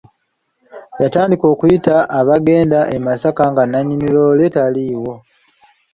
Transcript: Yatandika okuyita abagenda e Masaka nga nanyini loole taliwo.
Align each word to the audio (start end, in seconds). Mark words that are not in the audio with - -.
Yatandika 1.01 1.45
okuyita 1.53 1.95
abagenda 2.19 2.79
e 2.97 2.97
Masaka 3.05 3.43
nga 3.51 3.63
nanyini 3.65 4.07
loole 4.15 4.45
taliwo. 4.55 5.13